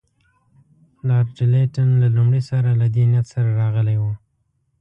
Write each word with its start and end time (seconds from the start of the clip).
لارډ 1.07 1.37
لیټن 1.51 1.89
له 2.01 2.07
لومړي 2.15 2.41
سره 2.49 2.69
له 2.81 2.87
دې 2.95 3.03
نیت 3.11 3.25
سره 3.33 3.49
راغلی 3.61 3.97
وو. 4.01 4.13